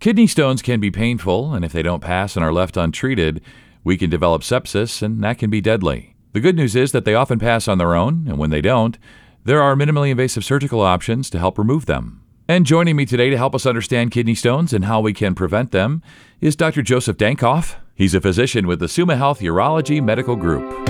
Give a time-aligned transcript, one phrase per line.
[0.00, 3.42] Kidney stones can be painful, and if they don't pass and are left untreated,
[3.84, 6.16] we can develop sepsis, and that can be deadly.
[6.32, 8.96] The good news is that they often pass on their own, and when they don't,
[9.44, 12.22] there are minimally invasive surgical options to help remove them.
[12.48, 15.70] And joining me today to help us understand kidney stones and how we can prevent
[15.70, 16.02] them
[16.40, 16.80] is Dr.
[16.80, 17.74] Joseph Dankoff.
[17.94, 20.86] He's a physician with the Summa Health Urology Medical Group.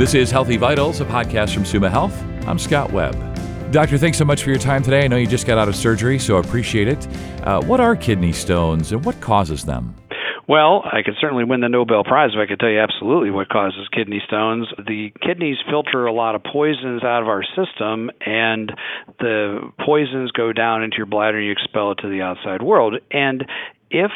[0.00, 2.20] This is Healthy Vitals, a podcast from Summa Health.
[2.48, 3.29] I'm Scott Webb.
[3.70, 5.04] Doctor, thanks so much for your time today.
[5.04, 7.06] I know you just got out of surgery, so I appreciate it.
[7.44, 9.94] Uh, what are kidney stones and what causes them?
[10.48, 13.48] Well, I could certainly win the Nobel Prize if I could tell you absolutely what
[13.48, 14.66] causes kidney stones.
[14.76, 18.72] The kidneys filter a lot of poisons out of our system, and
[19.20, 22.96] the poisons go down into your bladder and you expel it to the outside world.
[23.12, 23.44] And
[23.92, 24.10] if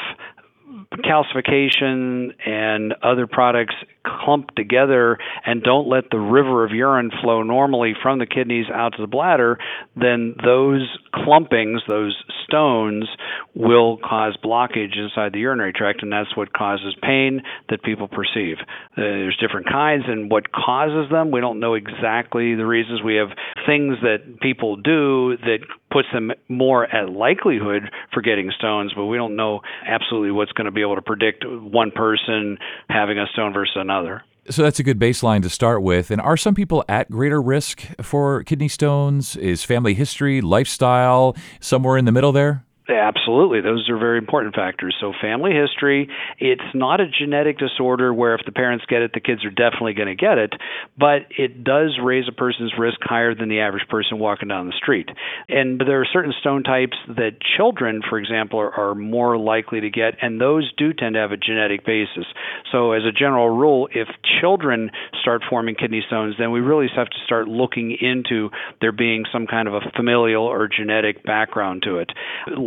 [0.92, 3.74] calcification and other products
[4.04, 8.92] clump together and don't let the river of urine flow normally from the kidneys out
[8.96, 9.58] to the bladder,
[9.96, 13.08] then those clumpings, those stones,
[13.54, 17.40] will cause blockage inside the urinary tract, and that's what causes pain
[17.70, 18.56] that people perceive.
[18.60, 23.02] Uh, there's different kinds, and what causes them, we don't know exactly the reasons.
[23.02, 23.28] We have
[23.66, 25.58] things that people do that
[25.94, 30.64] puts them more at likelihood for getting stones, but we don't know absolutely what's going
[30.64, 34.24] to be able to predict one person having a stone versus another.
[34.50, 36.10] So that's a good baseline to start with.
[36.10, 39.36] And are some people at greater risk for kidney stones?
[39.36, 42.64] Is family history, lifestyle, somewhere in the middle there?
[42.86, 43.62] Absolutely.
[43.62, 44.94] Those are very important factors.
[45.00, 49.20] So, family history, it's not a genetic disorder where if the parents get it, the
[49.20, 50.52] kids are definitely going to get it,
[50.98, 54.76] but it does raise a person's risk higher than the average person walking down the
[54.76, 55.08] street.
[55.48, 59.88] And there are certain stone types that children, for example, are, are more likely to
[59.88, 62.26] get, and those do tend to have a genetic basis.
[62.70, 64.08] So, as a general rule, if
[64.42, 64.90] children
[65.22, 68.50] start forming kidney stones, then we really have to start looking into
[68.82, 72.12] there being some kind of a familial or genetic background to it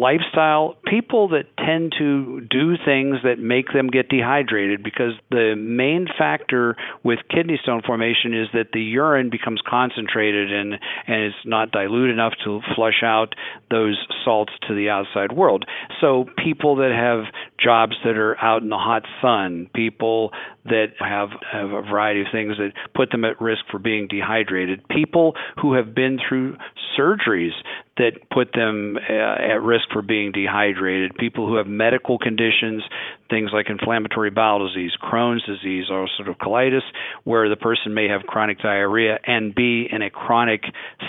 [0.08, 6.08] lifestyle, people that tend to do things that make them get dehydrated because the main
[6.18, 10.73] factor with kidney stone formation is that the urine becomes concentrated and
[11.08, 13.36] and it's not dilute enough to flush out
[13.70, 15.66] those salts to the outside world.
[16.00, 17.26] So people that have
[17.60, 20.32] jobs that are out in the hot sun, people
[20.66, 24.88] that have, have a variety of things that put them at risk for being dehydrated,
[24.90, 26.56] people who have been through
[26.98, 27.54] surgeries
[27.98, 32.84] that put them uh, at risk for being dehydrated, people who have medical conditions,
[33.30, 36.84] things like inflammatory bowel disease, Crohn's disease, ulcerative colitis,
[37.23, 40.64] where the person may have chronic diarrhea and be in a chronic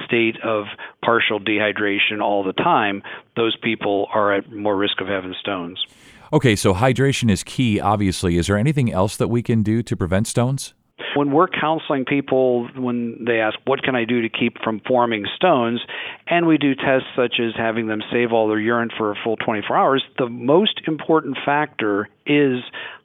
[0.06, 0.64] state of
[1.04, 3.02] partial dehydration all the time,
[3.36, 5.84] those people are at more risk of having stones.
[6.30, 8.36] Okay, so hydration is key, obviously.
[8.36, 10.74] Is there anything else that we can do to prevent stones?
[11.16, 15.26] When we're counseling people, when they ask, What can I do to keep from forming
[15.36, 15.80] stones?
[16.30, 19.36] and we do tests such as having them save all their urine for a full
[19.36, 22.60] 24 hours, the most important factor is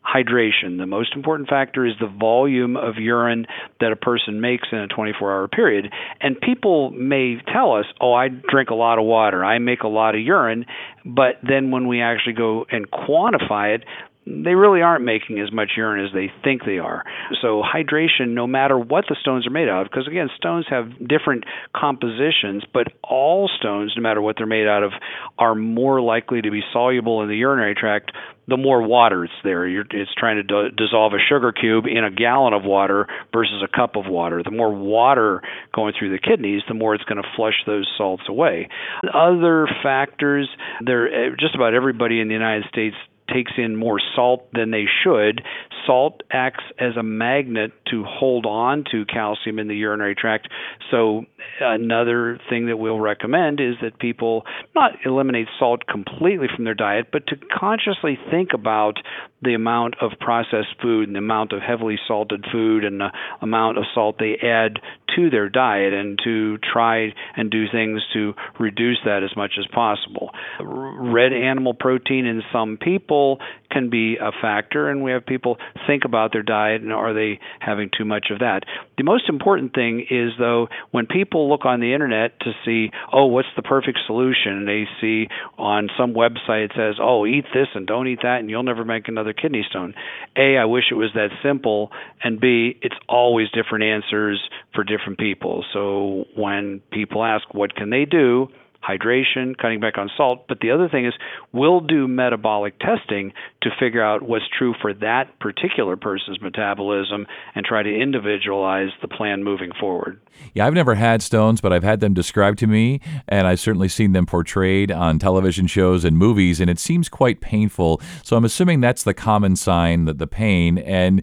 [0.06, 0.78] hydration.
[0.78, 3.46] The most important factor is the volume of urine
[3.80, 5.92] that a person makes in a 24 hour period.
[6.20, 9.88] And people may tell us, oh, I drink a lot of water, I make a
[9.88, 10.66] lot of urine,
[11.06, 13.86] but then when we actually go and quantify it,
[14.26, 17.04] they really aren't making as much urine as they think they are.
[17.42, 20.90] So, hydration, no matter what the stones are made out of, because again, stones have
[21.08, 21.44] different
[21.76, 24.92] compositions, but all stones, no matter what they're made out of,
[25.38, 28.12] are more likely to be soluble in the urinary tract
[28.48, 29.68] the more water it's there.
[29.68, 33.74] You're, it's trying to dissolve a sugar cube in a gallon of water versus a
[33.74, 34.42] cup of water.
[34.44, 35.42] The more water
[35.74, 38.70] going through the kidneys, the more it's going to flush those salts away.
[39.14, 40.50] Other factors,
[40.82, 42.96] there eh, just about everybody in the United States
[43.32, 45.42] takes in more salt than they should.
[45.86, 50.48] Salt acts as a magnet to hold on to calcium in the urinary tract.
[50.90, 51.26] So,
[51.60, 54.44] another thing that we'll recommend is that people
[54.76, 58.96] not eliminate salt completely from their diet, but to consciously think about
[59.42, 63.10] the amount of processed food and the amount of heavily salted food and the
[63.42, 64.80] amount of salt they add
[65.16, 69.66] to their diet and to try and do things to reduce that as much as
[69.74, 70.32] possible.
[70.60, 73.40] Red animal protein in some people
[73.70, 75.58] can be a factor, and we have people
[75.88, 78.62] think about their diet and are they having too much of that.
[78.98, 83.26] The most important thing is, though, when people look on the internet to see, oh,
[83.26, 85.28] what's the perfect solution, they see
[85.58, 88.86] on some website it says, oh, eat this and don't eat that, and you'll never
[88.86, 89.94] make another kidney stone.
[90.38, 91.92] A, I wish it was that simple,
[92.24, 94.42] and B, it's always different answers
[94.74, 95.66] for different people.
[95.74, 98.50] So when people ask, what can they do?
[98.88, 100.46] Hydration, cutting back on salt.
[100.48, 101.14] But the other thing is,
[101.52, 107.26] we'll do metabolic testing to figure out what's true for that particular person's metabolism
[107.56, 110.20] and try to individualize the plan moving forward.
[110.54, 113.88] Yeah, I've never had stones, but I've had them described to me, and I've certainly
[113.88, 118.02] seen them portrayed on television shows and movies, and it seems quite painful.
[118.24, 120.78] So I'm assuming that's the common sign that the pain.
[120.80, 121.22] And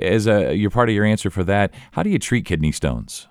[0.00, 3.28] as a you're part of your answer for that, how do you treat kidney stones?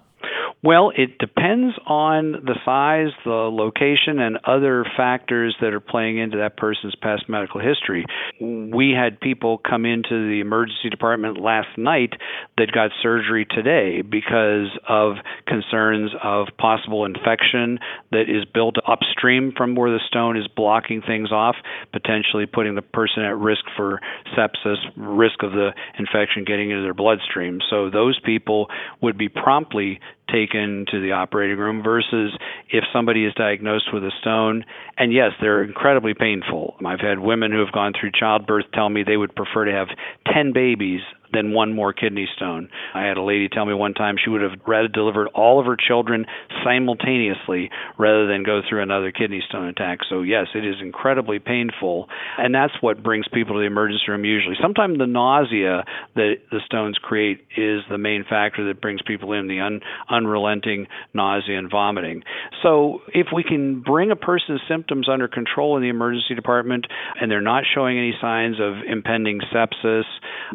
[0.63, 6.37] Well, it depends on the size, the location, and other factors that are playing into
[6.37, 8.05] that person's past medical history.
[8.39, 12.13] We had people come into the emergency department last night
[12.57, 15.15] that got surgery today because of
[15.47, 17.79] concerns of possible infection
[18.11, 21.57] that is built upstream from where the stone is blocking things off,
[21.91, 23.99] potentially putting the person at risk for
[24.33, 27.59] sepsis, risk of the infection getting into their bloodstream.
[27.69, 28.67] So those people
[29.01, 29.99] would be promptly
[30.33, 32.31] taken to the operating room versus
[32.69, 34.65] if somebody is diagnosed with a stone.
[34.97, 36.75] And yes they're incredibly painful.
[36.85, 39.87] I've had women who have gone through childbirth tell me they would prefer to have
[40.33, 41.01] 10 babies
[41.33, 42.69] than one more kidney stone.
[42.93, 45.65] I had a lady tell me one time she would have rather delivered all of
[45.65, 46.25] her children
[46.63, 49.99] simultaneously rather than go through another kidney stone attack.
[50.09, 52.07] So, yes, it is incredibly painful.
[52.37, 54.55] And that's what brings people to the emergency room usually.
[54.61, 55.83] Sometimes the nausea
[56.15, 60.87] that the stones create is the main factor that brings people in the un- unrelenting
[61.13, 62.23] nausea and vomiting.
[62.61, 66.85] So, if we can bring a person's symptoms under control in the emergency department
[67.19, 70.03] and they're not showing any signs of impending sepsis,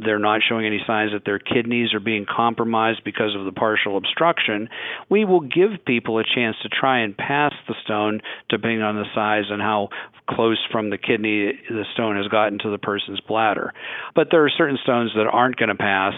[0.04, 3.96] they're not showing any signs that their kidneys are being compromised because of the partial
[3.96, 4.68] obstruction,
[5.08, 9.06] we will give people a chance to try and pass the stone depending on the
[9.14, 9.88] size and how
[10.28, 13.72] close from the kidney the stone has gotten to the person's bladder.
[14.14, 16.14] But there are certain stones that aren't going to pass,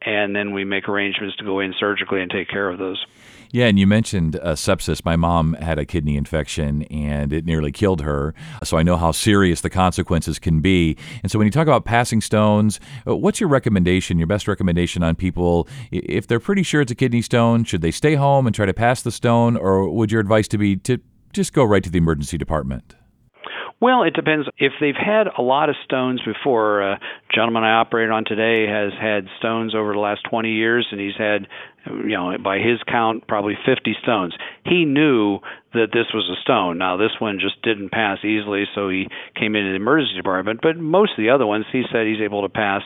[0.00, 3.04] and then we make arrangements to go in surgically and take care of those.
[3.50, 5.04] Yeah, and you mentioned uh, sepsis.
[5.04, 8.34] My mom had a kidney infection and it nearly killed her.
[8.62, 10.96] So I know how serious the consequences can be.
[11.22, 15.02] And so when you talk about passing stones, uh, what's your recommendation, your best recommendation
[15.02, 15.66] on people?
[15.90, 18.74] If they're pretty sure it's a kidney stone, should they stay home and try to
[18.74, 21.00] pass the stone, or would your advice to be to
[21.32, 22.96] just go right to the emergency department?
[23.80, 24.48] Well, it depends.
[24.58, 26.98] If they've had a lot of stones before, a
[27.32, 31.16] gentleman I operated on today has had stones over the last 20 years, and he's
[31.16, 31.46] had,
[31.90, 34.34] you know, by his count, probably 50 stones.
[34.64, 35.40] He knew
[35.74, 36.78] that this was a stone.
[36.78, 39.06] Now, this one just didn't pass easily, so he
[39.38, 40.60] came into the emergency department.
[40.62, 42.82] But most of the other ones, he said he's able to pass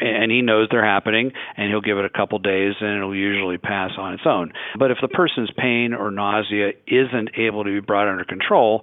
[0.00, 3.58] and he knows they're happening and he'll give it a couple days and it'll usually
[3.58, 4.52] pass on its own.
[4.78, 8.82] But if the person's pain or nausea isn't able to be brought under control,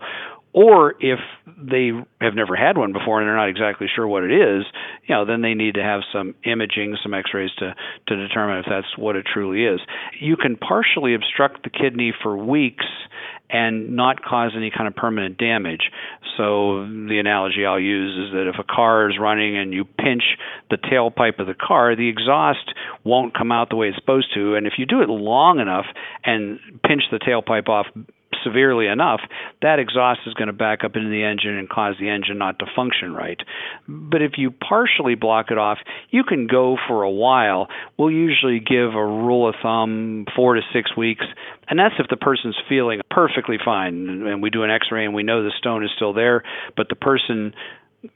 [0.55, 1.19] or if
[1.61, 1.91] they
[2.21, 4.63] have never had one before and they're not exactly sure what it is,
[5.05, 7.75] you know, then they need to have some imaging, some x-rays to
[8.07, 9.81] to determine if that's what it truly is.
[10.21, 12.85] You can partially obstruct the kidney for weeks
[13.49, 15.91] and not cause any kind of permanent damage.
[16.37, 20.23] So the analogy I'll use is that if a car is running and you pinch
[20.69, 22.73] the tailpipe of the car, the exhaust
[23.03, 24.55] won't come out the way it's supposed to.
[24.55, 25.85] And if you do it long enough
[26.23, 27.87] and pinch the tailpipe off
[28.45, 29.19] severely enough,
[29.61, 32.59] that exhaust is going to back up into the engine and cause the engine not
[32.59, 33.39] to function right.
[33.87, 35.79] But if you partially block it off,
[36.11, 37.67] you can go for a while.
[37.97, 41.25] We'll usually give a rule of thumb four to six weeks,
[41.67, 44.07] and that's if the person's feeling perfectly fine.
[44.25, 46.43] And we do an x ray and we know the stone is still there,
[46.77, 47.53] but the person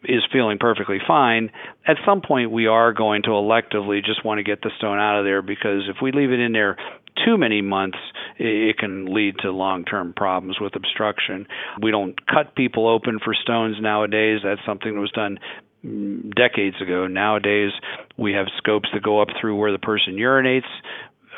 [0.04, 1.52] is feeling perfectly fine,
[1.88, 5.20] at some point we are going to electively just want to get the stone out
[5.20, 6.78] of there because if we leave it in there
[7.26, 7.98] too many months,
[8.38, 11.48] it can lead to long term problems with obstruction.
[11.82, 14.40] We don't cut people open for stones nowadays.
[14.44, 15.40] That's something that was done
[16.36, 17.08] decades ago.
[17.08, 17.72] Nowadays,
[18.18, 20.68] we have scopes that go up through where the person urinates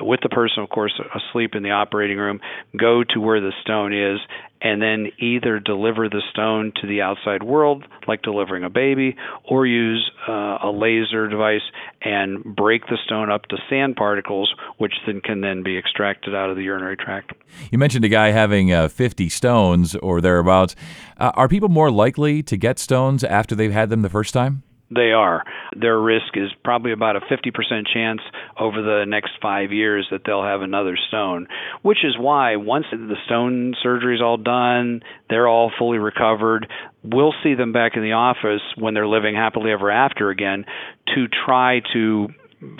[0.01, 2.39] with the person, of course, asleep in the operating room,
[2.77, 4.20] go to where the stone is,
[4.62, 9.15] and then either deliver the stone to the outside world, like delivering a baby,
[9.50, 11.62] or use uh, a laser device
[12.01, 16.50] and break the stone up to sand particles, which then can then be extracted out
[16.50, 17.34] of the urinary tract.
[17.72, 20.75] You mentioned a guy having uh, 50 stones or thereabouts.
[21.17, 24.63] Uh, are people more likely to get stones after they've had them the first time?
[24.93, 25.43] They are.
[25.75, 28.19] Their risk is probably about a 50% chance
[28.60, 31.48] over the next five years that they'll have another stone,
[31.81, 36.67] which is why once the stone surgery is all done, they're all fully recovered,
[37.03, 40.65] we'll see them back in the office when they're living happily ever after again
[41.15, 42.27] to try to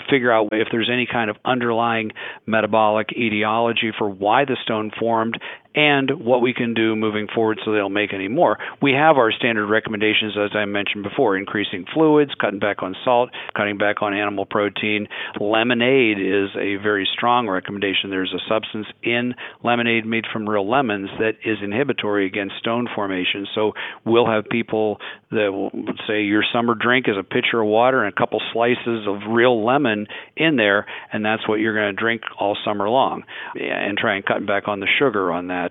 [0.08, 2.12] figure out if there's any kind of underlying
[2.46, 5.38] metabolic etiology for why the stone formed
[5.74, 8.58] and what we can do moving forward so they don't make any more.
[8.80, 13.30] We have our standard recommendations, as I mentioned before, increasing fluids, cutting back on salt,
[13.56, 15.08] cutting back on animal protein.
[15.40, 18.10] Lemonade is a very strong recommendation.
[18.10, 23.46] There's a substance in lemonade made from real lemons that is inhibitory against stone formation.
[23.54, 23.72] So
[24.04, 24.98] we'll have people
[25.30, 25.70] that will
[26.06, 29.64] say your summer drink is a pitcher of water and a couple slices of real
[29.64, 33.22] lemon in there, and that's what you're going to drink all summer long,
[33.54, 35.61] and try and cut back on the sugar on that.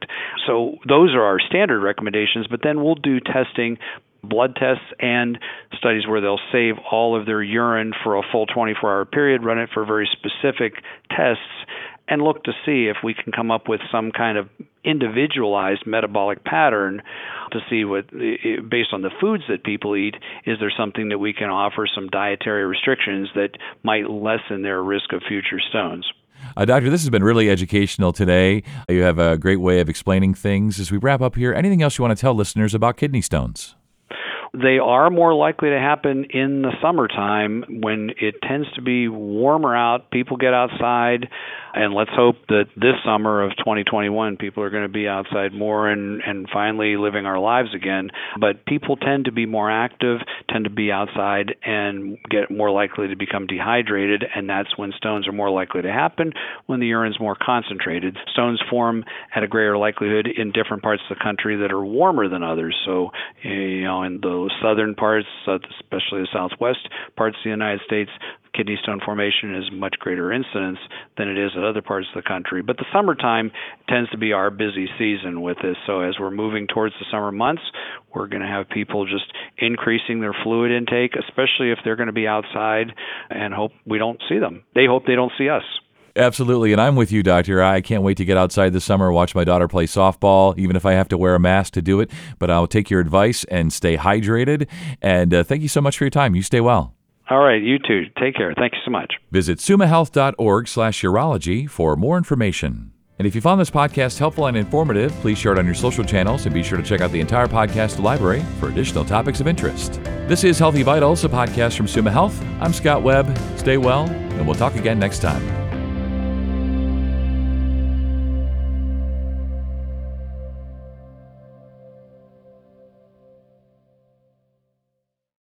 [0.47, 3.77] So those are our standard recommendations, but then we'll do testing
[4.23, 5.39] blood tests and
[5.77, 9.57] studies where they'll save all of their urine for a full 24 hour period, run
[9.57, 10.73] it for very specific
[11.09, 11.41] tests,
[12.07, 14.49] and look to see if we can come up with some kind of
[14.83, 17.01] individualized metabolic pattern
[17.51, 21.33] to see what based on the foods that people eat is there something that we
[21.33, 23.51] can offer some dietary restrictions that
[23.83, 26.11] might lessen their risk of future stones
[26.57, 28.63] uh, doctor, this has been really educational today.
[28.89, 30.79] You have a great way of explaining things.
[30.79, 33.75] As we wrap up here, anything else you want to tell listeners about kidney stones?
[34.53, 39.73] They are more likely to happen in the summertime when it tends to be warmer
[39.73, 40.11] out.
[40.11, 41.29] People get outside,
[41.73, 45.87] and let's hope that this summer of 2021 people are going to be outside more
[45.87, 48.09] and and finally living our lives again.
[48.41, 53.07] But people tend to be more active, tend to be outside, and get more likely
[53.07, 56.33] to become dehydrated, and that's when stones are more likely to happen.
[56.65, 61.17] When the urine's more concentrated, stones form at a greater likelihood in different parts of
[61.17, 62.75] the country that are warmer than others.
[62.85, 63.11] So
[63.43, 68.09] you know, in the southern parts, especially the southwest parts of the United States,
[68.53, 70.79] kidney stone formation is much greater incidence
[71.17, 72.61] than it is at other parts of the country.
[72.61, 73.51] But the summertime
[73.87, 75.77] tends to be our busy season with this.
[75.87, 77.63] So as we're moving towards the summer months,
[78.13, 82.13] we're going to have people just increasing their fluid intake, especially if they're going to
[82.13, 82.87] be outside
[83.29, 84.63] and hope we don't see them.
[84.75, 85.63] They hope they don't see us.
[86.15, 86.71] Absolutely.
[86.71, 87.63] And I'm with you, Doctor.
[87.63, 90.85] I can't wait to get outside this summer, watch my daughter play softball, even if
[90.85, 92.11] I have to wear a mask to do it.
[92.39, 94.67] But I'll take your advice and stay hydrated.
[95.01, 96.35] And uh, thank you so much for your time.
[96.35, 96.95] You stay well.
[97.29, 98.07] All right, you too.
[98.19, 98.53] Take care.
[98.53, 99.13] Thank you so much.
[99.31, 102.91] Visit summahealth.org slash urology for more information.
[103.19, 106.03] And if you found this podcast helpful and informative, please share it on your social
[106.03, 109.47] channels and be sure to check out the entire podcast library for additional topics of
[109.47, 110.01] interest.
[110.27, 112.43] This is Healthy Vitals, a podcast from Summa Health.
[112.59, 113.37] I'm Scott Webb.
[113.57, 115.60] Stay well, and we'll talk again next time.